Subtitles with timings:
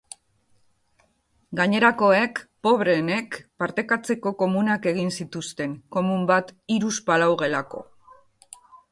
[1.57, 7.83] Gainerakoek, pobreenek, partekatzeko komunak egin zituzten, komun bat hiruzpalau gelako.